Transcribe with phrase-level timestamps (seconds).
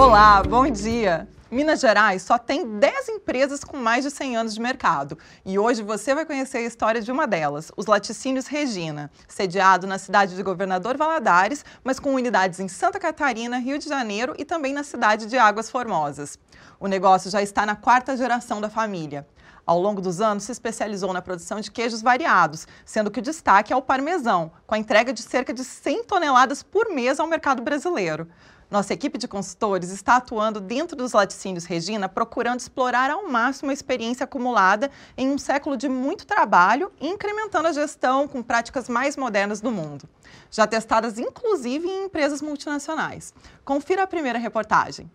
[0.00, 1.28] Olá, bom dia!
[1.50, 5.18] Minas Gerais só tem 10 empresas com mais de 100 anos de mercado.
[5.44, 9.98] E hoje você vai conhecer a história de uma delas, os Laticínios Regina, sediado na
[9.98, 14.72] cidade de Governador Valadares, mas com unidades em Santa Catarina, Rio de Janeiro e também
[14.72, 16.38] na cidade de Águas Formosas.
[16.80, 19.28] O negócio já está na quarta geração da família.
[19.66, 23.70] Ao longo dos anos, se especializou na produção de queijos variados, sendo que o destaque
[23.70, 27.60] é o parmesão, com a entrega de cerca de 100 toneladas por mês ao mercado
[27.62, 28.26] brasileiro.
[28.70, 33.74] Nossa equipe de consultores está atuando dentro dos laticínios Regina, procurando explorar ao máximo a
[33.74, 39.16] experiência acumulada em um século de muito trabalho e incrementando a gestão com práticas mais
[39.16, 40.08] modernas do mundo.
[40.52, 43.34] Já testadas inclusive em empresas multinacionais.
[43.64, 45.10] Confira a primeira reportagem.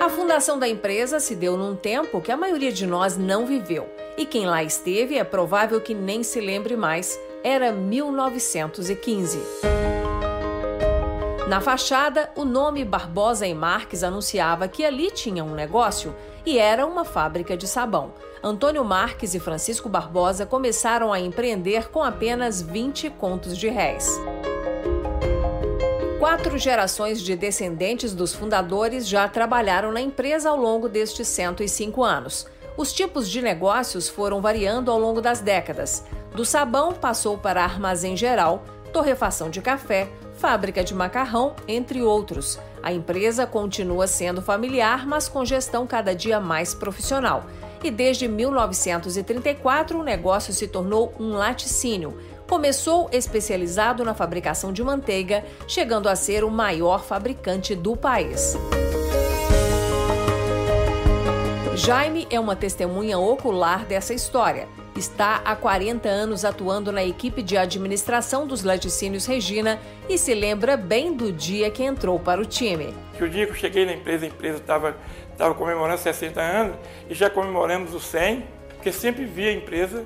[0.00, 3.86] A fundação da empresa se deu num tempo que a maioria de nós não viveu.
[4.16, 7.20] E quem lá esteve é provável que nem se lembre mais.
[7.44, 9.87] Era 1915.
[11.48, 16.84] Na fachada, o nome Barbosa e Marques anunciava que ali tinha um negócio e era
[16.84, 18.12] uma fábrica de sabão.
[18.44, 24.20] Antônio Marques e Francisco Barbosa começaram a empreender com apenas 20 contos de réis.
[26.18, 32.46] Quatro gerações de descendentes dos fundadores já trabalharam na empresa ao longo destes 105 anos.
[32.76, 36.04] Os tipos de negócios foram variando ao longo das décadas.
[36.34, 42.58] Do sabão passou para armazém geral, torrefação de café, fábrica de macarrão, entre outros.
[42.82, 47.44] A empresa continua sendo familiar, mas com gestão cada dia mais profissional.
[47.82, 52.16] E desde 1934 o negócio se tornou um laticínio.
[52.48, 58.56] Começou especializado na fabricação de manteiga, chegando a ser o maior fabricante do país.
[61.74, 64.66] Jaime é uma testemunha ocular dessa história
[64.98, 70.76] está há 40 anos atuando na equipe de administração dos laticínios Regina e se lembra
[70.76, 72.92] bem do dia que entrou para o time.
[73.16, 74.96] Que o dia que eu cheguei na empresa, a empresa estava
[75.32, 76.76] estava comemorando 60 anos
[77.08, 80.04] e já comemoramos os 100, porque sempre via a empresa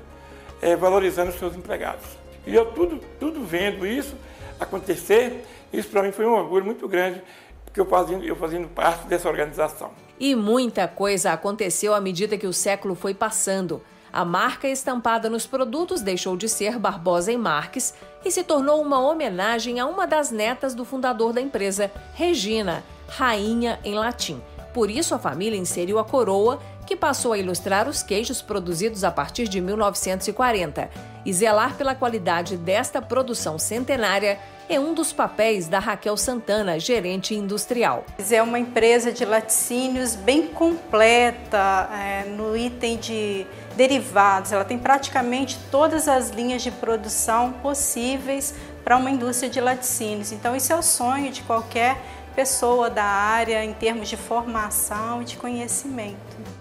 [0.61, 2.05] é, valorizando os seus empregados.
[2.45, 4.15] E eu tudo, tudo vendo isso
[4.59, 7.19] acontecer, isso para mim foi um orgulho muito grande,
[7.65, 9.91] porque eu fazendo, eu fazendo parte dessa organização.
[10.19, 13.81] E muita coisa aconteceu à medida que o século foi passando.
[14.13, 18.99] A marca estampada nos produtos deixou de ser Barbosa e Marques e se tornou uma
[18.99, 24.39] homenagem a uma das netas do fundador da empresa, Regina, rainha em latim.
[24.71, 29.09] Por isso, a família inseriu a coroa, que passou a ilustrar os queijos produzidos a
[29.09, 30.91] partir de 1940.
[31.25, 34.37] E zelar pela qualidade desta produção centenária
[34.69, 38.03] é um dos papéis da Raquel Santana, gerente industrial.
[38.29, 44.51] É uma empresa de laticínios bem completa é, no item de derivados.
[44.51, 48.53] Ela tem praticamente todas as linhas de produção possíveis
[48.83, 50.31] para uma indústria de laticínios.
[50.31, 51.97] Então, isso é o sonho de qualquer
[52.35, 56.17] pessoa da área em termos de formação e de conhecimento.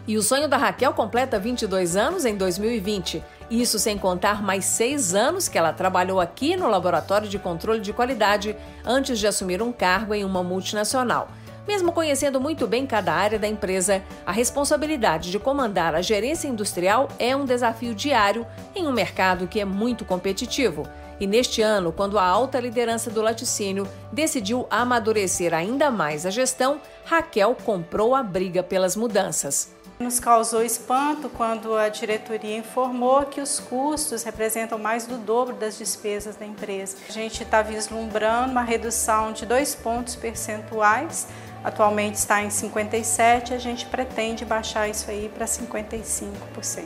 [0.07, 3.23] E o sonho da Raquel completa 22 anos em 2020.
[3.51, 7.93] Isso sem contar mais seis anos que ela trabalhou aqui no Laboratório de Controle de
[7.93, 11.29] Qualidade antes de assumir um cargo em uma multinacional.
[11.67, 17.09] Mesmo conhecendo muito bem cada área da empresa, a responsabilidade de comandar a gerência industrial
[17.19, 20.89] é um desafio diário em um mercado que é muito competitivo.
[21.21, 26.81] E neste ano, quando a alta liderança do laticínio decidiu amadurecer ainda mais a gestão,
[27.05, 29.73] Raquel comprou a briga pelas mudanças.
[30.01, 35.79] Nos causou espanto quando a diretoria informou que os custos representam mais do dobro das
[35.79, 36.97] despesas da empresa.
[37.09, 41.29] A gente está vislumbrando uma redução de dois pontos percentuais
[41.65, 46.85] atualmente está em 57, a gente pretende baixar isso aí para 55%.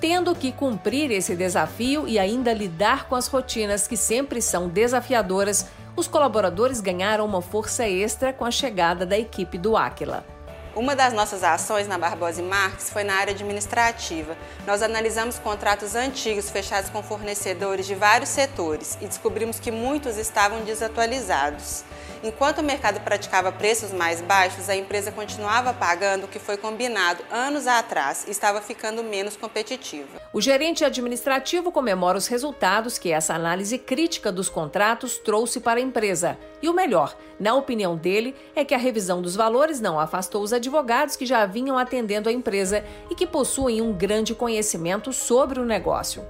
[0.00, 5.66] Tendo que cumprir esse desafio e ainda lidar com as rotinas que sempre são desafiadoras,
[5.94, 10.24] os colaboradores ganharam uma força extra com a chegada da equipe do Aquila.
[10.74, 14.34] Uma das nossas ações na Barbosa e Marques foi na área administrativa.
[14.66, 20.62] Nós analisamos contratos antigos fechados com fornecedores de vários setores e descobrimos que muitos estavam
[20.62, 21.84] desatualizados.
[22.24, 27.22] Enquanto o mercado praticava preços mais baixos, a empresa continuava pagando o que foi combinado
[27.32, 30.20] anos atrás e estava ficando menos competitiva.
[30.32, 35.82] O gerente administrativo comemora os resultados que essa análise crítica dos contratos trouxe para a
[35.82, 36.38] empresa.
[36.62, 40.52] E o melhor, na opinião dele, é que a revisão dos valores não afastou os
[40.52, 45.64] advogados que já vinham atendendo a empresa e que possuem um grande conhecimento sobre o
[45.64, 46.24] negócio.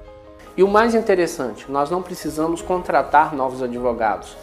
[0.57, 4.37] E o mais interessante, nós não precisamos contratar novos advogados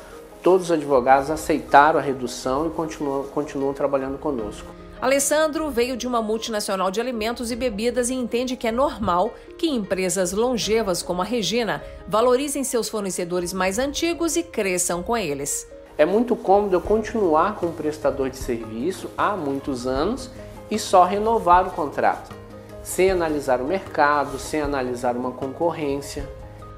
[0.43, 4.67] todos os advogados aceitaram a redução e continuam, continuam trabalhando conosco.
[5.01, 9.69] Alessandro veio de uma multinacional de alimentos e bebidas e entende que é normal que
[9.69, 15.65] empresas longevas como a Regina valorizem seus fornecedores mais antigos e cresçam com eles.
[15.97, 20.29] É muito cômodo eu continuar com um prestador de serviço há muitos anos
[20.69, 22.35] e só renovar o contrato,
[22.83, 26.27] sem analisar o mercado, sem analisar uma concorrência.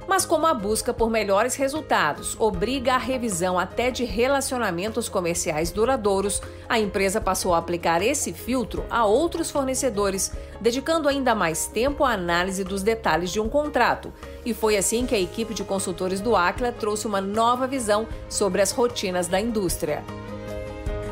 [0.08, 6.42] Mas como a busca por melhores resultados obriga a revisão até de relacionamentos comerciais duradouros,
[6.68, 12.12] a empresa passou a aplicar esse filtro a outros fornecedores, dedicando ainda mais tempo à
[12.12, 14.12] análise dos detalhes de um contrato.
[14.46, 18.62] E foi assim que a equipe de consultores do Acla trouxe uma nova visão sobre
[18.62, 20.04] as rotinas da indústria.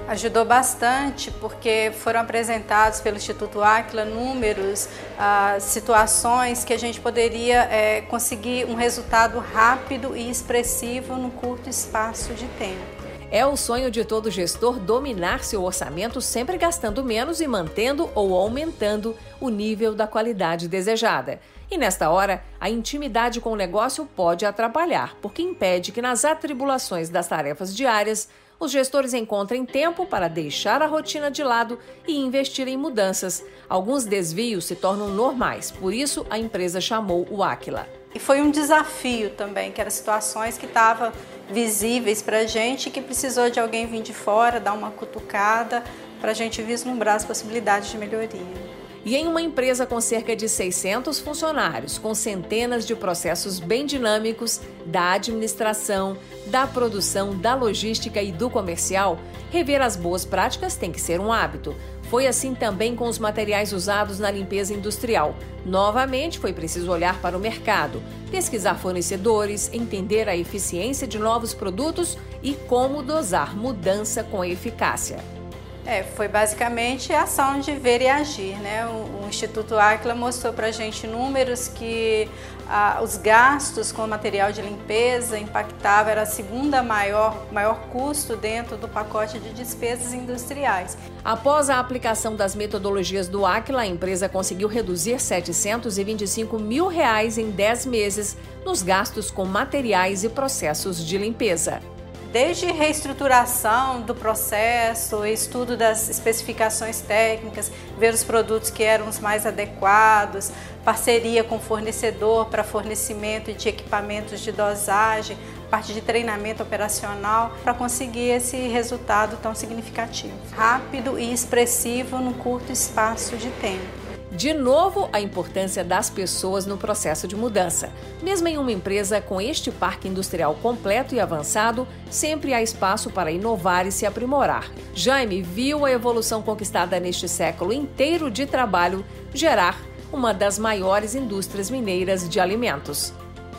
[0.09, 4.89] Ajudou bastante porque foram apresentados pelo Instituto Aquila números,
[5.19, 11.69] ah, situações que a gente poderia é, conseguir um resultado rápido e expressivo num curto
[11.69, 12.81] espaço de tempo.
[13.29, 18.33] É o sonho de todo gestor dominar seu orçamento, sempre gastando menos e mantendo ou
[18.33, 21.39] aumentando o nível da qualidade desejada.
[21.69, 27.09] E nesta hora, a intimidade com o negócio pode atrapalhar, porque impede que nas atribulações
[27.09, 28.27] das tarefas diárias
[28.59, 33.43] os gestores encontrem tempo para deixar a rotina de lado e investir em mudanças.
[33.69, 37.87] Alguns desvios se tornam normais, por isso a empresa chamou o Aquila.
[38.13, 41.11] E foi um desafio também, que eram situações que estavam
[41.49, 45.83] visíveis para a gente, que precisou de alguém vir de fora, dar uma cutucada,
[46.19, 48.78] para a gente vislumbrar as possibilidades de melhoria.
[49.05, 54.59] E em uma empresa com cerca de 600 funcionários, com centenas de processos bem dinâmicos
[54.85, 56.17] da administração,
[56.47, 59.19] da produção, da logística e do comercial,
[59.51, 61.75] rever as boas práticas tem que ser um hábito.
[62.09, 65.35] Foi assim também com os materiais usados na limpeza industrial.
[65.65, 68.01] Novamente, foi preciso olhar para o mercado,
[68.31, 75.38] pesquisar fornecedores, entender a eficiência de novos produtos e como dosar mudança com eficácia.
[75.85, 78.55] É, foi basicamente a ação de ver e agir.
[78.57, 78.85] Né?
[78.85, 82.29] O, o Instituto Aquila mostrou para a gente números que
[82.67, 88.77] ah, os gastos com material de limpeza impactavam, era a segunda maior, maior custo dentro
[88.77, 90.95] do pacote de despesas industriais.
[91.25, 97.49] Após a aplicação das metodologias do Aquila, a empresa conseguiu reduzir 725 mil reais em
[97.49, 101.81] 10 meses nos gastos com materiais e processos de limpeza
[102.31, 109.45] desde reestruturação do processo, estudo das especificações técnicas, ver os produtos que eram os mais
[109.45, 110.51] adequados,
[110.85, 115.37] parceria com fornecedor para fornecimento de equipamentos de dosagem,
[115.69, 122.71] parte de treinamento operacional para conseguir esse resultado tão significativo, rápido e expressivo num curto
[122.71, 123.98] espaço de tempo.
[124.31, 127.91] De novo, a importância das pessoas no processo de mudança.
[128.21, 133.31] Mesmo em uma empresa com este parque industrial completo e avançado, sempre há espaço para
[133.31, 134.69] inovar e se aprimorar.
[134.93, 139.03] Jaime viu a evolução conquistada neste século inteiro de trabalho
[139.33, 139.81] gerar
[140.13, 143.11] uma das maiores indústrias mineiras de alimentos.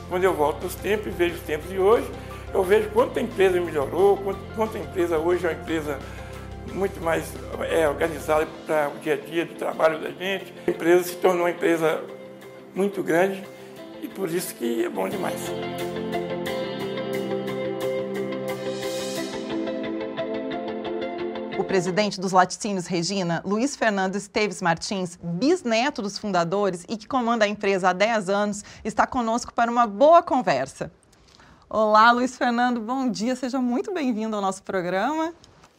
[0.08, 2.08] Quando eu volto nos tempos e vejo os tempos de hoje,
[2.54, 5.98] eu vejo quanto a empresa melhorou, quanto, quanto a empresa hoje é uma empresa
[6.72, 7.24] muito mais
[7.70, 10.52] é, organizada para o dia a dia do trabalho da gente.
[10.66, 12.02] A empresa se tornou uma empresa
[12.74, 13.44] muito grande
[14.02, 15.40] e por isso que é bom demais.
[21.58, 27.44] O presidente dos laticínios Regina, Luiz Fernando Esteves Martins, bisneto dos fundadores e que comanda
[27.44, 30.90] a empresa há 10 anos, está conosco para uma boa conversa.
[31.68, 35.32] Olá, Luiz Fernando, bom dia, seja muito bem-vindo ao nosso programa.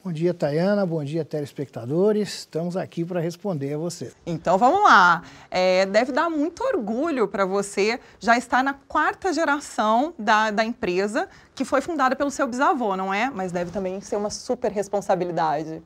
[0.03, 0.83] Bom dia, Tayana.
[0.83, 2.39] Bom dia, telespectadores.
[2.39, 4.11] Estamos aqui para responder a você.
[4.25, 5.21] Então vamos lá.
[5.51, 11.29] É, deve dar muito orgulho para você já estar na quarta geração da, da empresa
[11.53, 13.29] que foi fundada pelo seu bisavô, não é?
[13.29, 15.83] Mas deve também ser uma super responsabilidade.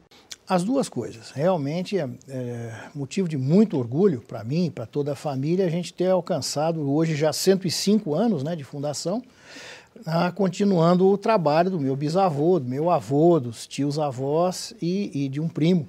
[0.48, 1.32] As duas coisas.
[1.32, 5.94] Realmente é, é motivo de muito orgulho para mim, para toda a família, a gente
[5.94, 9.22] ter alcançado hoje já 105 anos né, de fundação
[10.06, 15.30] ah, continuando o trabalho do meu bisavô, do meu avô, dos tios avós e, e
[15.30, 15.88] de um primo.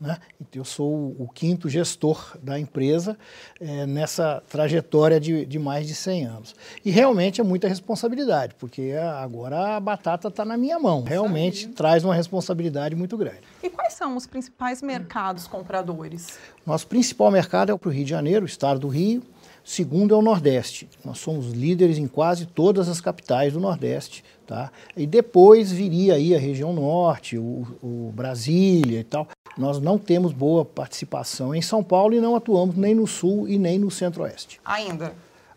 [0.00, 0.16] Né?
[0.40, 3.18] Então, eu sou o, o quinto gestor da empresa
[3.60, 6.56] é, nessa trajetória de, de, mais de 100 anos.
[6.82, 11.02] E realmente é muita responsabilidade, porque agora a batata está na minha mão.
[11.02, 13.42] Realmente traz uma responsabilidade muito grande.
[13.62, 16.38] E quais são os principais mercados compradores?
[16.64, 19.22] Nosso principal mercado é o Rio de Janeiro, o estado do Rio,
[19.64, 20.88] Segundo é o Nordeste.
[21.04, 24.24] Nós somos líderes em quase todas as capitais do Nordeste.
[24.46, 24.72] Tá?
[24.96, 29.28] E depois viria aí a região Norte, o, o Brasília e tal.
[29.56, 33.58] Nós não temos boa participação em São Paulo e não atuamos nem no Sul e
[33.58, 34.60] nem no Centro-Oeste.
[34.64, 35.12] Ainda?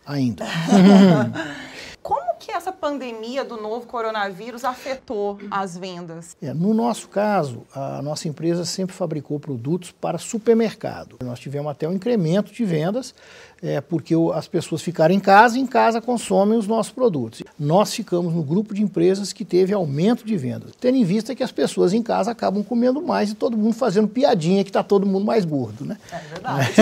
[0.06, 0.44] Ainda.
[2.44, 6.36] que essa pandemia do novo coronavírus afetou as vendas?
[6.42, 11.16] É, no nosso caso, a nossa empresa sempre fabricou produtos para supermercado.
[11.22, 13.14] Nós tivemos até um incremento de vendas,
[13.64, 17.42] é, porque as pessoas ficaram em casa e em casa consomem os nossos produtos.
[17.58, 21.42] Nós ficamos no grupo de empresas que teve aumento de vendas, tendo em vista que
[21.42, 25.06] as pessoas em casa acabam comendo mais e todo mundo fazendo piadinha que está todo
[25.06, 25.96] mundo mais gordo, né?
[26.12, 26.72] É verdade.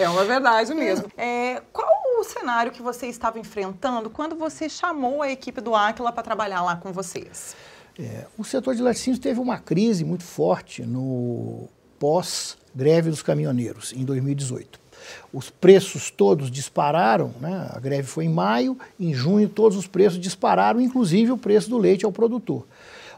[0.00, 1.12] é uma verdade mesmo.
[1.14, 1.86] É, qual
[2.18, 6.62] o cenário que você estava enfrentando quando você chamou a equipe do Aquila para trabalhar
[6.62, 7.54] lá com vocês?
[7.98, 11.68] É, o setor de laticínios teve uma crise muito forte no
[11.98, 14.85] pós-greve dos caminhoneiros, em 2018.
[15.32, 17.68] Os preços todos dispararam, né?
[17.70, 21.78] a greve foi em maio, em junho todos os preços dispararam, inclusive o preço do
[21.78, 22.66] leite ao produtor.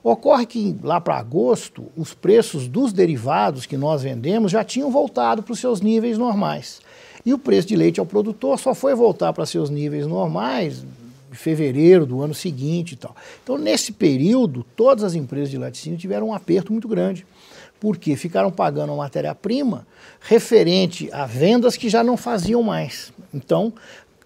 [0.02, 5.42] Ocorre que lá para agosto, os preços dos derivados que nós vendemos já tinham voltado
[5.42, 6.80] para os seus níveis normais.
[7.26, 10.84] E o preço de leite ao produtor só foi voltar para seus níveis normais
[11.30, 13.14] em fevereiro do ano seguinte e tal.
[13.42, 17.26] Então, nesse período, todas as empresas de laticínio tiveram um aperto muito grande
[17.80, 19.86] porque ficaram pagando matéria-prima
[20.20, 23.12] referente a vendas que já não faziam mais.
[23.32, 23.72] Então,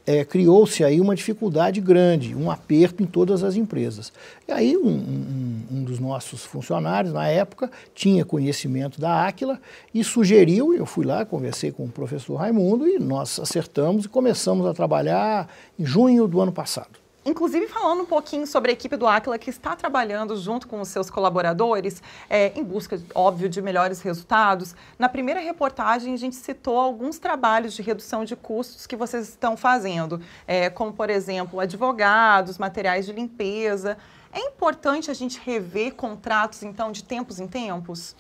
[0.07, 4.13] é, criou-se aí uma dificuldade grande, um aperto em todas as empresas.
[4.49, 9.61] E aí um, um, um, dos nossos funcionários, na época, tinha conhecimento da Áquila
[9.95, 14.67] e sugeriu, eu fui lá, conversei com o professor Raimundo e nós acertamos e começamos
[14.67, 17.02] a trabalhar em junho do ano passado.
[17.25, 20.89] Inclusive, falando um pouquinho sobre a equipe do Aquila que está trabalhando junto com os
[20.89, 24.75] seus colaboradores é, em busca, óbvio, de melhores resultados.
[24.99, 29.57] Na primeira reportagem, a gente citou alguns trabalhos de redução de custos que vocês estão
[29.57, 33.97] fazendo, é, como, por exemplo, advogados, materiais de limpeza.
[34.33, 38.17] É importante a gente rever contratos, então, de tempos em tempos?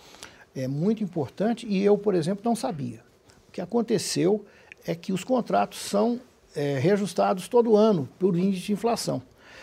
[0.54, 3.02] É muito importante e eu, por exemplo, não sabia.
[3.48, 4.44] O que aconteceu
[4.86, 6.20] é que os contratos são
[6.54, 9.22] é, reajustados todo ano por índice de inflação.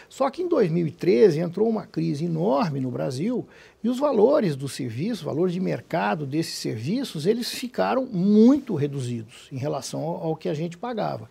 [0.10, 3.48] Só que em 2013 entrou uma crise enorme no Brasil
[3.84, 9.58] e os valores do serviço, valores de mercado desses serviços, eles ficaram muito reduzidos em
[9.58, 11.30] relação ao, ao que a gente pagava.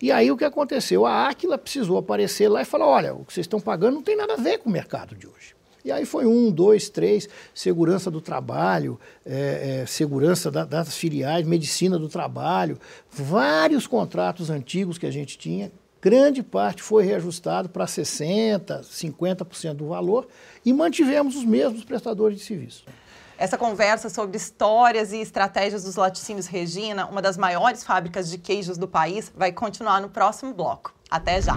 [0.00, 1.04] E aí o que aconteceu?
[1.04, 4.16] A Aquila precisou aparecer lá e falar: olha, o que vocês estão pagando não tem
[4.16, 5.59] nada a ver com o mercado de hoje.
[5.84, 11.46] E aí foi um, dois, três, segurança do trabalho, é, é, segurança da, das filiais,
[11.46, 12.78] medicina do trabalho,
[13.10, 19.88] vários contratos antigos que a gente tinha, grande parte foi reajustado para 60%, 50% do
[19.88, 20.28] valor
[20.64, 22.84] e mantivemos os mesmos prestadores de serviço.
[23.40, 28.76] Essa conversa sobre histórias e estratégias dos laticínios Regina, uma das maiores fábricas de queijos
[28.76, 30.92] do país, vai continuar no próximo bloco.
[31.10, 31.56] Até já!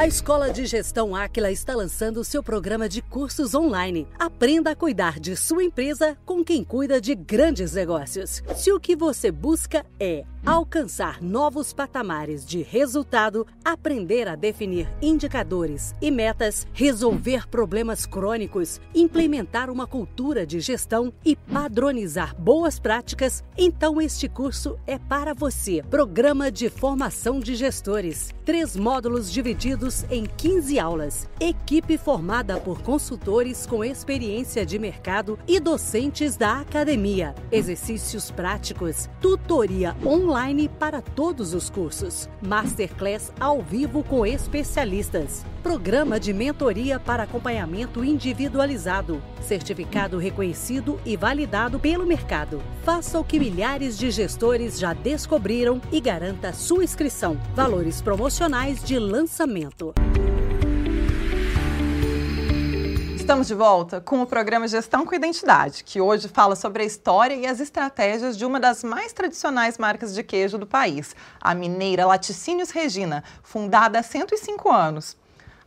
[0.00, 4.08] A Escola de Gestão Áquila está lançando seu programa de cursos online.
[4.18, 8.42] Aprenda a cuidar de sua empresa com quem cuida de grandes negócios.
[8.56, 15.94] Se o que você busca é alcançar novos patamares de resultado, aprender a definir indicadores
[16.00, 24.00] e metas, resolver problemas crônicos, implementar uma cultura de gestão e padronizar boas práticas, então
[24.00, 25.82] este curso é para você.
[25.90, 28.30] Programa de Formação de Gestores.
[28.42, 31.28] Três módulos divididos em 15 aulas.
[31.40, 37.34] Equipe formada por consultores com experiência de mercado e docentes da academia.
[37.50, 42.28] Exercícios práticos, tutoria online para todos os cursos.
[42.40, 45.44] Masterclass ao vivo com especialistas.
[45.62, 49.22] Programa de mentoria para acompanhamento individualizado.
[49.42, 52.62] Certificado reconhecido e validado pelo mercado.
[52.82, 57.38] Faça o que milhares de gestores já descobriram e garanta sua inscrição.
[57.54, 59.92] Valores promocionais de lançamento.
[63.16, 67.34] Estamos de volta com o programa Gestão com Identidade, que hoje fala sobre a história
[67.34, 72.06] e as estratégias de uma das mais tradicionais marcas de queijo do país, a mineira
[72.06, 75.19] Laticínios Regina, fundada há 105 anos.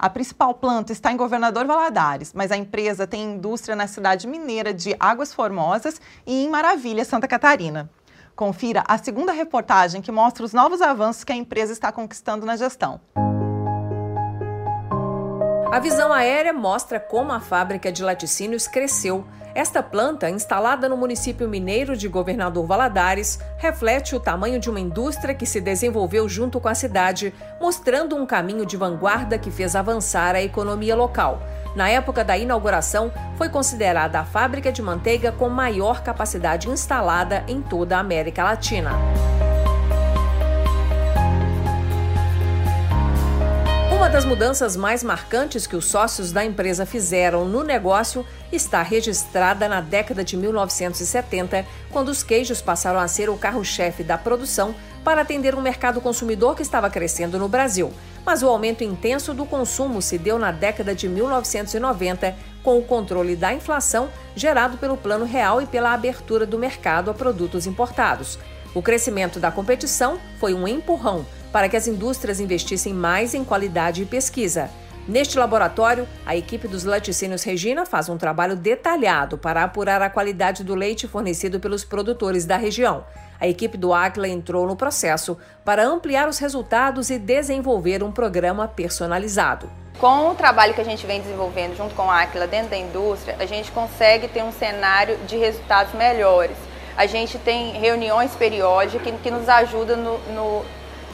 [0.04, 4.74] A principal planta está em Governador Valadares, mas a empresa tem indústria na cidade mineira
[4.74, 7.90] de Águas Formosas e em Maravilha, Santa Catarina.
[8.36, 12.58] Confira a segunda reportagem que mostra os novos avanços que a empresa está conquistando na
[12.58, 13.00] gestão.
[15.74, 19.26] A visão aérea mostra como a fábrica de laticínios cresceu
[19.56, 25.36] esta planta, instalada no município mineiro de Governador Valadares, reflete o tamanho de uma indústria
[25.36, 30.36] que se desenvolveu junto com a cidade, mostrando um caminho de vanguarda que fez avançar
[30.36, 31.40] a economia local.
[31.76, 37.62] Na época da inauguração, foi considerada a fábrica de manteiga com maior capacidade instalada em
[37.62, 38.92] toda a América Latina.
[44.10, 49.82] Das mudanças mais marcantes que os sócios da empresa fizeram no negócio está registrada na
[49.82, 55.56] década de 1970, quando os queijos passaram a ser o carro-chefe da produção para atender
[55.56, 57.92] um mercado consumidor que estava crescendo no Brasil.
[58.26, 63.36] Mas o aumento intenso do consumo se deu na década de 1990, com o controle
[63.36, 68.38] da inflação gerado pelo Plano Real e pela abertura do mercado a produtos importados.
[68.76, 74.02] O crescimento da competição foi um empurrão para que as indústrias investissem mais em qualidade
[74.02, 74.70] e pesquisa.
[75.08, 80.64] Neste laboratório, a equipe dos laticínios Regina faz um trabalho detalhado para apurar a qualidade
[80.64, 83.06] do leite fornecido pelos produtores da região.
[83.40, 88.68] A equipe do Aquila entrou no processo para ampliar os resultados e desenvolver um programa
[88.68, 89.70] personalizado.
[90.00, 93.36] Com o trabalho que a gente vem desenvolvendo junto com a Aquila dentro da indústria,
[93.40, 96.73] a gente consegue ter um cenário de resultados melhores.
[96.96, 100.66] A gente tem reuniões periódicas que, que nos ajudam no, no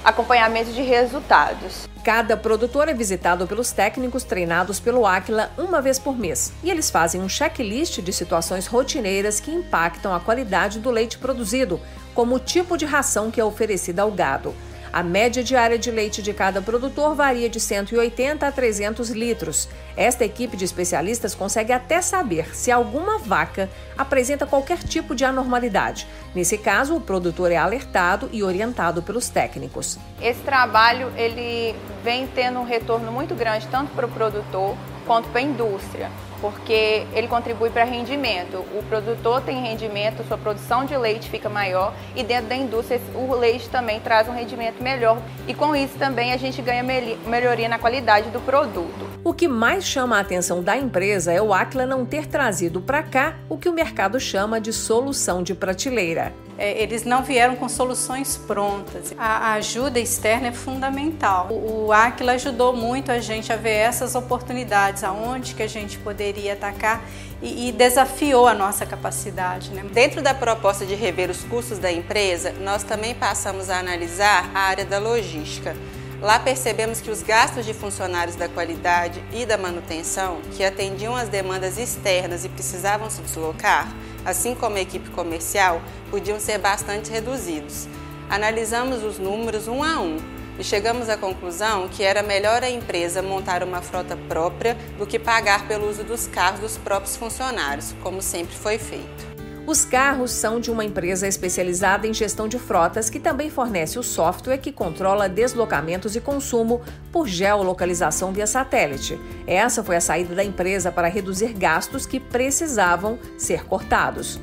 [0.03, 1.87] acompanhamento de resultados.
[2.03, 6.89] Cada produtor é visitado pelos técnicos treinados pelo Aquila uma vez por mês e eles
[6.89, 11.79] fazem um checklist de situações rotineiras que impactam a qualidade do leite produzido,
[12.13, 14.53] como o tipo de ração que é oferecida ao gado.
[14.91, 19.69] A média diária de leite de cada produtor varia de 180 a 300 litros.
[19.95, 26.07] Esta equipe de especialistas consegue até saber se alguma vaca apresenta qualquer tipo de anormalidade.
[26.33, 29.99] Nesse caso, o produtor é alertado e orientado pelos técnicos.
[30.21, 35.39] Esse trabalho ele vem tendo um retorno muito grande tanto para o produtor quanto para
[35.39, 36.09] a indústria
[36.41, 38.57] porque ele contribui para rendimento.
[38.73, 43.33] O produtor tem rendimento, sua produção de leite fica maior e dentro da indústria o
[43.35, 45.17] leite também traz um rendimento melhor
[45.47, 49.08] e com isso também a gente ganha melhoria na qualidade do produto.
[49.21, 53.03] O que mais chama a atenção da empresa é o Aquila não ter trazido para
[53.03, 56.31] cá o que o mercado chama de solução de prateleira.
[56.57, 59.13] É, eles não vieram com soluções prontas.
[59.17, 61.49] A ajuda externa é fundamental.
[61.51, 66.53] O Aquila ajudou muito a gente a ver essas oportunidades, aonde que a gente poderia
[66.53, 67.03] atacar
[67.41, 69.69] e, e desafiou a nossa capacidade.
[69.71, 69.83] Né?
[69.91, 74.59] Dentro da proposta de rever os custos da empresa, nós também passamos a analisar a
[74.59, 75.75] área da logística.
[76.21, 81.29] Lá percebemos que os gastos de funcionários da qualidade e da manutenção, que atendiam às
[81.29, 83.87] demandas externas e precisavam se deslocar,
[84.25, 87.87] assim como a equipe comercial, podiam ser bastante reduzidos.
[88.29, 90.17] Analisamos os números um a um
[90.59, 95.17] e chegamos à conclusão que era melhor a empresa montar uma frota própria do que
[95.17, 99.28] pagar pelo uso dos carros dos próprios funcionários, como sempre foi feito.
[99.69, 104.03] Os carros são de uma empresa especializada em gestão de frotas que também fornece o
[104.03, 109.19] software que controla deslocamentos e consumo por geolocalização via satélite.
[109.45, 114.39] Essa foi a saída da empresa para reduzir gastos que precisavam ser cortados.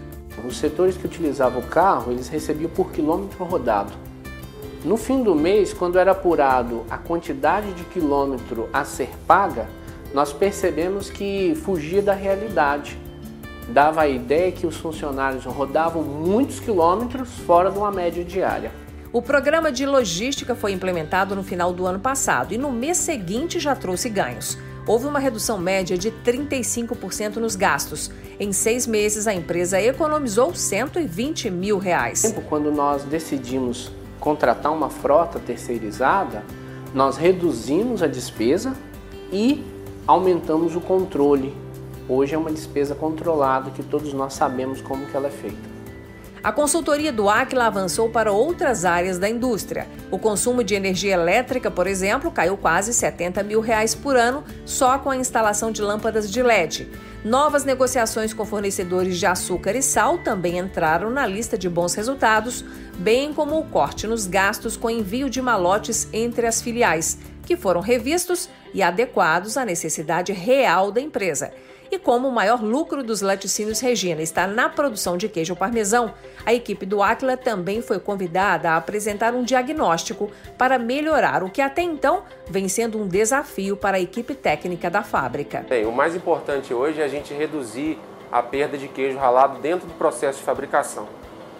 [0.46, 3.92] Os setores que utilizavam o carro, eles recebiam por quilômetro rodado.
[4.84, 9.66] No fim do mês, quando era apurado a quantidade de quilômetro a ser paga,
[10.14, 12.96] nós percebemos que fugia da realidade
[13.68, 18.70] dava a ideia que os funcionários rodavam muitos quilômetros fora de uma média diária.
[19.12, 23.58] O programa de logística foi implementado no final do ano passado e no mês seguinte
[23.58, 24.58] já trouxe ganhos.
[24.86, 28.10] Houve uma redução média de 35% nos gastos.
[28.38, 32.34] Em seis meses, a empresa economizou 120 mil reais.
[32.48, 36.44] Quando nós decidimos contratar uma frota terceirizada,
[36.94, 38.76] nós reduzimos a despesa
[39.32, 39.64] e
[40.06, 41.52] aumentamos o controle
[42.08, 45.76] Hoje é uma despesa controlada que todos nós sabemos como que ela é feita.
[46.40, 49.88] A consultoria do Aquila avançou para outras áreas da indústria.
[50.12, 54.96] O consumo de energia elétrica, por exemplo, caiu quase 70 mil reais por ano só
[54.96, 56.88] com a instalação de lâmpadas de LED.
[57.24, 62.64] Novas negociações com fornecedores de açúcar e sal também entraram na lista de bons resultados,
[62.96, 67.80] bem como o corte nos gastos com envio de malotes entre as filiais, que foram
[67.80, 71.52] revistos e adequados à necessidade real da empresa.
[71.90, 76.12] E como o maior lucro dos laticínios Regina está na produção de queijo parmesão,
[76.44, 81.60] a equipe do Aquila também foi convidada a apresentar um diagnóstico para melhorar o que
[81.60, 85.64] até então vem sendo um desafio para a equipe técnica da fábrica.
[85.68, 87.98] Bem, o mais importante hoje é a gente reduzir
[88.30, 91.06] a perda de queijo ralado dentro do processo de fabricação.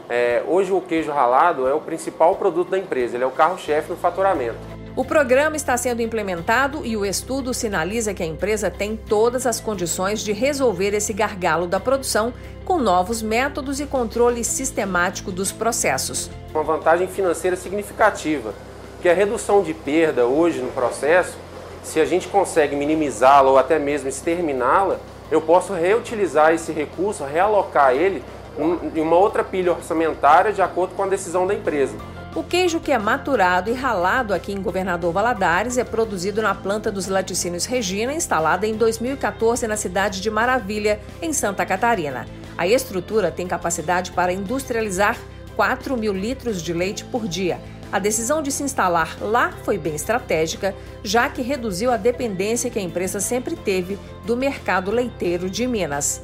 [0.09, 3.91] É, hoje o queijo ralado é o principal produto da empresa, ele é o carro-chefe
[3.91, 4.76] no faturamento.
[4.96, 9.61] O programa está sendo implementado e o estudo sinaliza que a empresa tem todas as
[9.61, 12.32] condições de resolver esse gargalo da produção
[12.64, 16.30] com novos métodos e controle sistemático dos processos.
[16.50, 18.54] Uma vantagem financeira significativa,
[19.02, 21.37] que a redução de perda hoje no processo,
[21.85, 24.98] se a gente consegue minimizá-la ou até mesmo exterminá-la,
[25.30, 28.24] eu posso reutilizar esse recurso, realocar ele
[28.59, 31.94] em uma outra pilha orçamentária de acordo com a decisão da empresa.
[32.37, 36.92] O queijo que é maturado e ralado aqui em Governador Valadares é produzido na planta
[36.92, 42.27] dos laticínios Regina, instalada em 2014 na cidade de Maravilha, em Santa Catarina.
[42.59, 45.18] A estrutura tem capacidade para industrializar
[45.57, 47.59] 4 mil litros de leite por dia.
[47.90, 52.79] A decisão de se instalar lá foi bem estratégica, já que reduziu a dependência que
[52.79, 56.20] a empresa sempre teve do mercado leiteiro de Minas.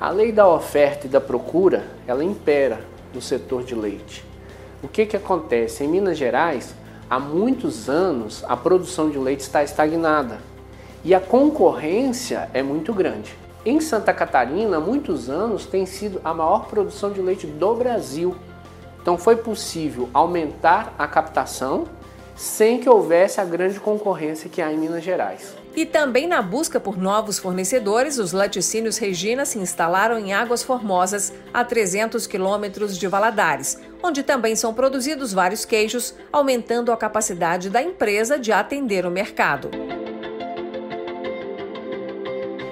[0.00, 2.80] A lei da oferta e da procura, ela impera
[3.14, 4.33] no setor de leite.
[4.84, 5.82] O que, que acontece?
[5.82, 6.74] Em Minas Gerais,
[7.08, 10.40] há muitos anos a produção de leite está estagnada
[11.02, 13.34] e a concorrência é muito grande.
[13.64, 18.36] Em Santa Catarina, há muitos anos tem sido a maior produção de leite do Brasil.
[19.00, 21.84] Então foi possível aumentar a captação
[22.36, 25.63] sem que houvesse a grande concorrência que há em Minas Gerais.
[25.76, 31.32] E também na busca por novos fornecedores, os laticínios Regina se instalaram em Águas Formosas,
[31.52, 37.82] a 300 quilômetros de Valadares, onde também são produzidos vários queijos, aumentando a capacidade da
[37.82, 39.70] empresa de atender o mercado.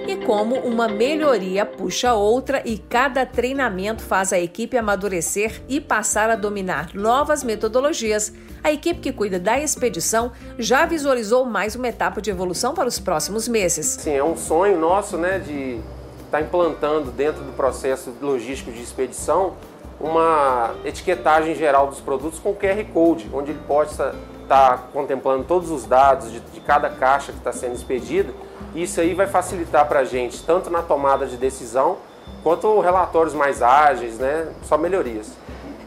[0.06, 6.28] E como uma melhoria puxa outra e cada treinamento faz a equipe amadurecer e passar
[6.28, 8.32] a dominar novas metodologias,
[8.64, 12.98] a equipe que cuida da expedição já visualizou mais uma etapa de evolução para os
[12.98, 13.86] próximos meses.
[13.86, 15.80] Sim, é um sonho nosso, né, de
[16.24, 19.54] estar tá implantando dentro do processo logístico de expedição
[20.00, 24.14] uma etiquetagem geral dos produtos com QR Code, onde ele possa
[24.52, 28.32] estar tá contemplando todos os dados de, de cada caixa que está sendo expedida
[28.74, 31.98] isso aí vai facilitar para a gente, tanto na tomada de decisão,
[32.42, 34.48] quanto relatórios mais ágeis, né?
[34.62, 35.32] Só melhorias.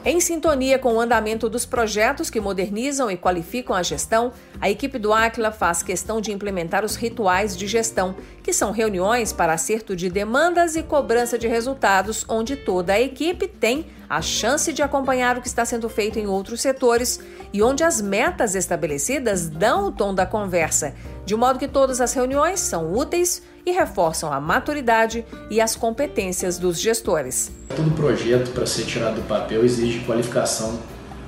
[0.07, 4.99] Em sintonia com o andamento dos projetos que modernizam e qualificam a gestão, a equipe
[4.99, 9.95] do Aquila faz questão de implementar os rituais de gestão, que são reuniões para acerto
[9.95, 15.39] de demandas e cobrança de resultados, onde toda a equipe tem a chance de acompanhar
[15.39, 17.19] o que está sendo feito em outros setores
[17.51, 20.93] e onde as metas estabelecidas dão o tom da conversa,
[21.25, 26.59] de modo que todas as reuniões são úteis e reforçam a maturidade e as competências
[26.59, 27.51] dos gestores.
[27.75, 30.79] Todo projeto para ser tirado do papel exige qualificação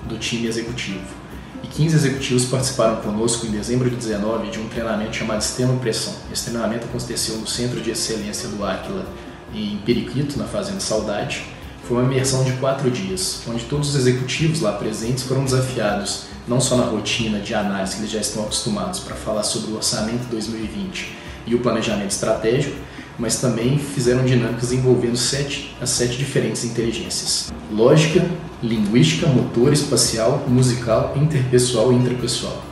[0.03, 1.05] do time executivo.
[1.63, 6.13] E 15 executivos participaram conosco em dezembro de 19 de um treinamento chamado Sistema Pressão.
[6.31, 9.05] Esse treinamento aconteceu no Centro de Excelência do Áquila,
[9.53, 11.43] em Periquito, na Fazenda Saudade.
[11.87, 16.61] Foi uma imersão de quatro dias, onde todos os executivos lá presentes foram desafiados não
[16.61, 20.27] só na rotina de análise que eles já estão acostumados para falar sobre o orçamento
[20.29, 21.13] 2020
[21.45, 22.75] e o planejamento estratégico,
[23.19, 28.25] mas também fizeram dinâmicas envolvendo sete, as sete diferentes inteligências: lógica,
[28.61, 32.63] linguística, motor, espacial, musical, interpessoal e intrapessoal.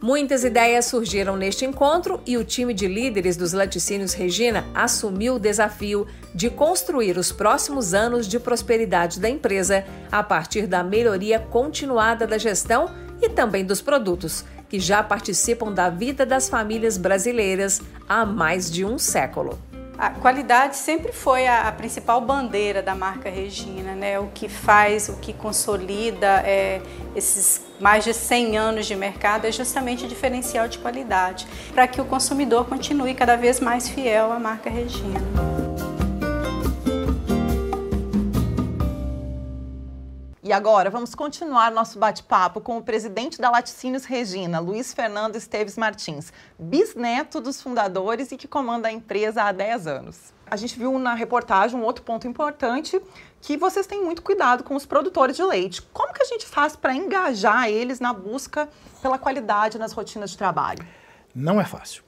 [0.00, 5.38] Muitas ideias surgiram neste encontro e o time de líderes dos laticínios Regina assumiu o
[5.38, 12.26] desafio de construir os próximos anos de prosperidade da empresa a partir da melhoria continuada
[12.26, 12.90] da gestão
[13.22, 18.84] e também dos produtos, que já participam da vida das famílias brasileiras há mais de
[18.84, 19.58] um século.
[19.98, 24.18] A qualidade sempre foi a, principal bandeira da marca Regina, né?
[24.18, 26.82] O que faz, o que consolida é,
[27.14, 32.00] esses mais de 100 anos de mercado é justamente o diferencial de qualidade, para que
[32.00, 35.61] o consumidor continue cada vez mais fiel à marca Regina.
[40.52, 45.78] E agora vamos continuar nosso bate-papo com o presidente da Laticínios Regina, Luiz Fernando Esteves
[45.78, 50.34] Martins, bisneto dos fundadores e que comanda a empresa há 10 anos.
[50.46, 53.00] A gente viu na reportagem um outro ponto importante,
[53.40, 55.80] que vocês têm muito cuidado com os produtores de leite.
[55.90, 58.68] Como que a gente faz para engajar eles na busca
[59.00, 60.84] pela qualidade nas rotinas de trabalho?
[61.34, 62.04] Não é fácil.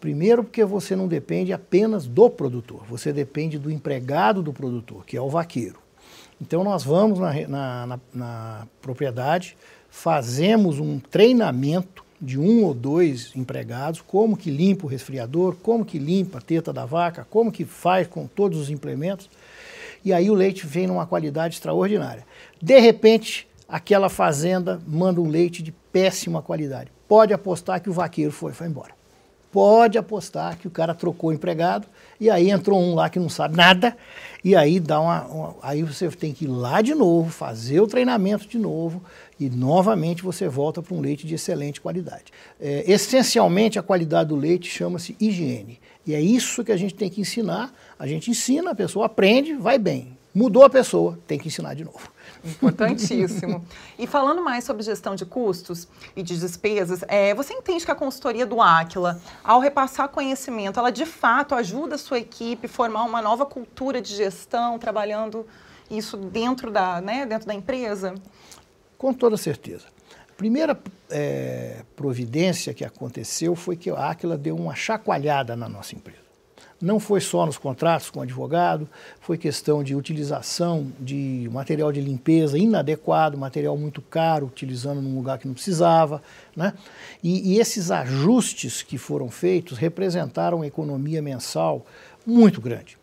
[0.00, 5.16] Primeiro, porque você não depende apenas do produtor, você depende do empregado do produtor, que
[5.16, 5.86] é o vaqueiro.
[6.40, 9.56] Então nós vamos na, na, na, na propriedade,
[9.90, 15.98] fazemos um treinamento de um ou dois empregados, como que limpa o resfriador, como que
[15.98, 19.30] limpa a teta da vaca, como que faz com todos os implementos,
[20.04, 22.24] e aí o leite vem numa qualidade extraordinária.
[22.60, 26.90] De repente, aquela fazenda manda um leite de péssima qualidade.
[27.06, 28.92] Pode apostar que o vaqueiro foi, foi embora.
[29.50, 31.86] Pode apostar que o cara trocou empregado
[32.20, 33.96] e aí entrou um lá que não sabe nada,
[34.44, 37.86] e aí dá uma, uma, Aí você tem que ir lá de novo, fazer o
[37.86, 39.02] treinamento de novo,
[39.38, 42.24] e novamente você volta para um leite de excelente qualidade.
[42.60, 45.78] É, essencialmente, a qualidade do leite chama-se higiene.
[46.06, 47.72] E é isso que a gente tem que ensinar.
[47.98, 50.17] A gente ensina, a pessoa aprende, vai bem.
[50.34, 52.10] Mudou a pessoa, tem que ensinar de novo.
[52.44, 53.64] Importantíssimo.
[53.98, 57.94] e falando mais sobre gestão de custos e de despesas, é, você entende que a
[57.94, 63.04] consultoria do Aquila, ao repassar conhecimento, ela de fato ajuda a sua equipe a formar
[63.04, 65.46] uma nova cultura de gestão, trabalhando
[65.90, 68.14] isso dentro da, né, dentro da empresa?
[68.98, 69.86] Com toda certeza.
[70.30, 70.78] A primeira
[71.10, 76.27] é, providência que aconteceu foi que a Aquila deu uma chacoalhada na nossa empresa.
[76.80, 78.88] Não foi só nos contratos com o advogado,
[79.20, 85.38] foi questão de utilização de material de limpeza inadequado, material muito caro, utilizando num lugar
[85.38, 86.22] que não precisava.
[86.54, 86.72] Né?
[87.22, 91.84] E, e esses ajustes que foram feitos representaram uma economia mensal
[92.24, 92.96] muito grande,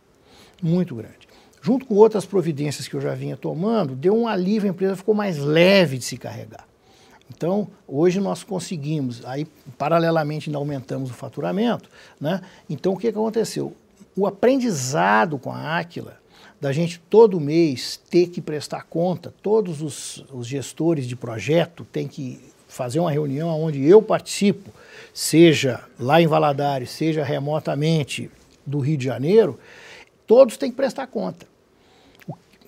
[0.63, 1.25] muito grande.
[1.61, 5.13] Junto com outras providências que eu já vinha tomando, deu um alívio, a empresa ficou
[5.13, 6.65] mais leve de se carregar.
[7.29, 9.45] Então, hoje nós conseguimos, aí
[9.77, 12.41] paralelamente ainda aumentamos o faturamento, né?
[12.69, 13.75] Então, o que, aconteceu?
[14.15, 16.17] O aprendizado com a Aquila,
[16.61, 22.07] da gente todo mês ter que prestar conta, todos os, os gestores de projeto têm
[22.07, 24.69] que fazer uma reunião onde eu participo,
[25.13, 28.29] seja lá em Valadares, seja remotamente
[28.65, 29.59] do Rio de Janeiro,
[30.25, 31.45] todos têm que prestar conta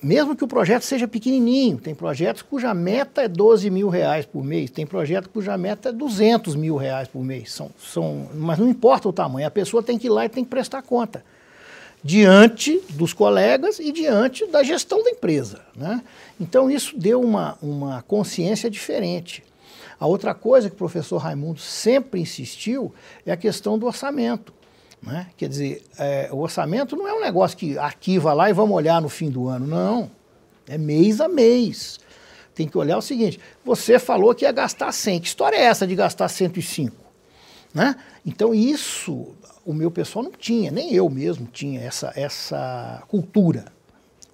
[0.02, 4.44] mesmo que o projeto seja pequenininho, tem projetos cuja meta é 12 mil reais por
[4.44, 8.68] mês, tem projeto cuja meta é 200 mil reais por mês, são, são, mas não
[8.68, 11.24] importa o tamanho, a pessoa tem que ir lá e tem que prestar conta,
[12.04, 15.62] diante dos colegas e diante da gestão da empresa.
[15.76, 16.02] Né?
[16.40, 19.44] Então isso deu uma, uma consciência diferente.
[20.00, 22.94] A outra coisa que o professor Raimundo sempre insistiu
[23.26, 24.54] é a questão do orçamento.
[25.02, 25.28] Né?
[25.38, 29.02] Quer dizer, é, o orçamento não é um negócio que arquiva lá e vamos olhar
[29.02, 30.12] no fim do ano, não.
[30.68, 32.00] É mês a mês.
[32.54, 35.20] Tem que olhar o seguinte: você falou que ia gastar 100.
[35.22, 36.96] Que história é essa de gastar 105?
[37.74, 37.96] Né?
[38.26, 39.36] Então, isso
[39.68, 43.66] o meu pessoal não tinha, nem eu mesmo tinha essa, essa cultura.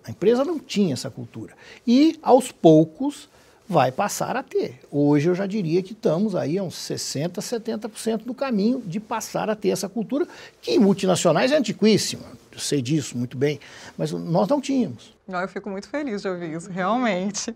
[0.03, 1.55] A empresa não tinha essa cultura.
[1.87, 3.27] E, aos poucos,
[3.67, 4.79] vai passar a ter.
[4.91, 9.49] Hoje eu já diria que estamos aí a uns 60%, 70% do caminho de passar
[9.49, 10.27] a ter essa cultura,
[10.61, 13.59] que em multinacionais é antiquíssima, eu sei disso muito bem,
[13.97, 15.13] mas nós não tínhamos.
[15.27, 17.55] Eu fico muito feliz de ouvir isso, realmente.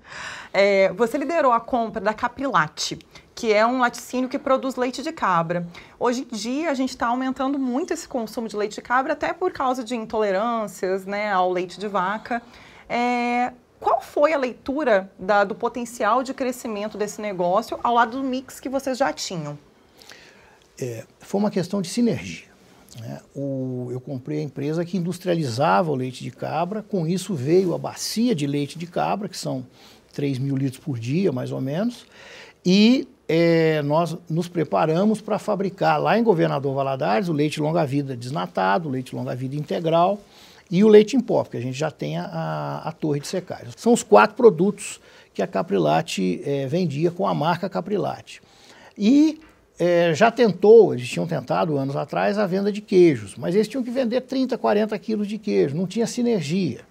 [0.54, 2.98] É, você liderou a compra da Capilate,
[3.36, 5.68] que é um laticínio que produz leite de cabra.
[6.00, 9.34] Hoje em dia, a gente está aumentando muito esse consumo de leite de cabra, até
[9.34, 12.42] por causa de intolerâncias né, ao leite de vaca.
[12.90, 18.24] É, qual foi a leitura da, do potencial de crescimento desse negócio ao lado do
[18.24, 19.58] mix que vocês já tinham?
[20.80, 22.48] É, foi uma questão de sinergia.
[23.00, 23.20] Né?
[23.36, 27.78] O, eu comprei a empresa que industrializava o leite de cabra, com isso veio a
[27.78, 29.66] bacia de leite de cabra, que são
[30.14, 32.06] 3 mil litros por dia, mais ou menos,
[32.66, 38.88] e é, nós nos preparamos para fabricar lá em Governador Valadares o leite longa-vida desnatado,
[38.88, 40.20] o leite longa-vida integral,
[40.70, 43.68] e o leite em pó, porque a gente já tem a, a torre de secagem.
[43.76, 45.00] São os quatro produtos
[45.34, 48.42] que a Caprilate é, vendia com a marca Caprilate.
[48.98, 49.40] E
[49.80, 53.84] é, já tentou, eles tinham tentado anos atrás a venda de queijos, mas eles tinham
[53.84, 56.82] que vender 30, 40 quilos de queijo, não tinha sinergia.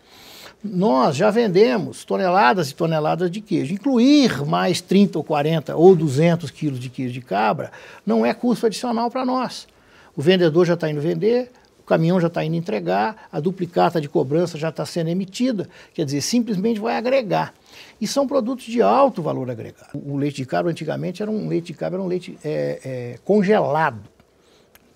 [0.63, 3.75] Nós já vendemos toneladas e toneladas de queijo.
[3.75, 7.71] Incluir mais 30 ou 40 ou 200 quilos de queijo de cabra
[8.05, 9.69] não é custo adicional para nós.
[10.17, 11.51] O vendedor já está indo vender,
[11.87, 16.05] o caminhão já está indo entregar, a duplicata de cobrança já está sendo emitida, quer
[16.05, 17.55] dizer, simplesmente vai agregar.
[18.01, 19.91] E são produtos de alto valor agregado.
[19.95, 23.19] O leite de cabra antigamente era um leite de cabra, era um leite é, é,
[23.25, 24.01] congelado.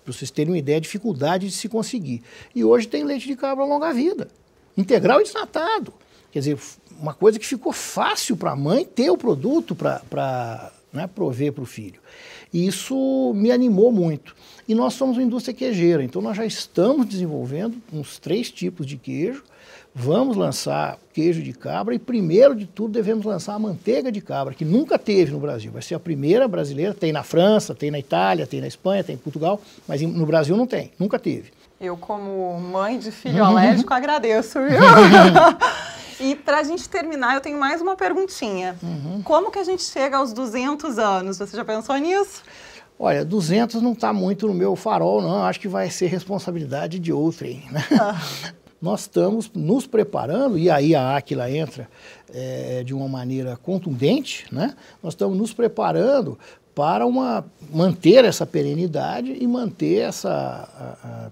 [0.03, 2.23] Para vocês terem uma ideia, a dificuldade de se conseguir.
[2.53, 4.27] E hoje tem leite de cabra longa vida,
[4.75, 5.93] integral e desnatado.
[6.29, 6.59] Quer dizer,
[6.99, 11.63] uma coisa que ficou fácil para a mãe ter o produto para né, prover para
[11.63, 12.01] o filho.
[12.53, 14.35] E isso me animou muito.
[14.67, 18.97] E nós somos uma indústria queijeira, então nós já estamos desenvolvendo uns três tipos de
[18.97, 19.43] queijo.
[19.93, 24.53] Vamos lançar queijo de cabra e, primeiro de tudo, devemos lançar a manteiga de cabra,
[24.53, 25.69] que nunca teve no Brasil.
[25.69, 26.93] Vai ser a primeira brasileira.
[26.93, 30.55] Tem na França, tem na Itália, tem na Espanha, tem em Portugal, mas no Brasil
[30.55, 31.51] não tem, nunca teve.
[31.79, 34.79] Eu, como mãe de filho alérgico, agradeço, viu?
[36.21, 38.77] E para a gente terminar, eu tenho mais uma perguntinha.
[38.83, 39.23] Uhum.
[39.23, 41.39] Como que a gente chega aos 200 anos?
[41.39, 42.43] Você já pensou nisso?
[42.99, 45.43] Olha, 200 não está muito no meu farol, não.
[45.43, 47.65] Acho que vai ser responsabilidade de outrem.
[47.71, 47.83] Né?
[47.99, 48.21] Ah.
[48.79, 51.87] Nós estamos nos preparando, e aí a Aquila entra
[52.33, 54.75] é, de uma maneira contundente, né?
[55.03, 56.37] Nós estamos nos preparando
[56.73, 61.31] para uma, manter essa perenidade e manter essa a, a